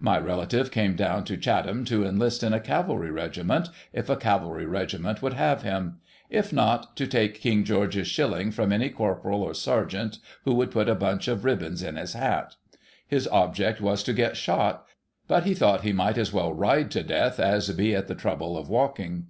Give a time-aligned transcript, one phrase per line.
[0.00, 4.16] My relative came down to Chatham to enlist in a cavalry regi ment, if a
[4.16, 5.98] cavalry regiment would have him;
[6.30, 10.88] if not, to take King George's shilling from any corporal or sergeant who would put
[10.88, 12.56] a bunch of ribbons in his hat.
[13.06, 14.86] His object was to get shot;
[15.26, 18.56] but he thought he might as well ride to death as be at the trouble
[18.56, 19.26] of walking.